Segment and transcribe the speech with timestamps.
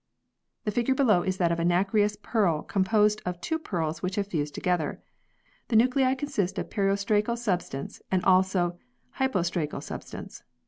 [0.63, 4.15] The figure below is that of a nacreous pearl com posed of two pearls which
[4.15, 4.99] have fused together.
[5.67, 8.79] The nuclei consist of periostracal substance and also
[9.19, 10.41] hypostracal substance.